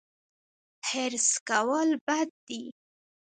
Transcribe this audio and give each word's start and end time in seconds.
حرص 0.87 1.29
کول 1.47 1.89
بد 2.07 2.29
دي 2.47 2.61